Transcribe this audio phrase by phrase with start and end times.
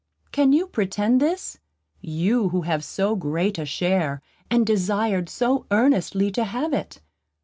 [0.31, 1.59] Can you pretend this;
[2.01, 7.01] you who have so great a share, and desired so earnestly to have it?